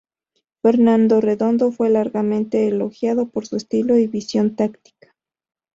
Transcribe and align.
Fernando 0.63 1.21
Redondo 1.21 1.71
fue 1.71 1.91
largamente 1.91 2.67
elogiado 2.67 3.29
por 3.29 3.45
su 3.45 3.55
estilo 3.57 3.99
y 3.99 4.07
visión 4.07 4.55
táctica. 4.55 5.13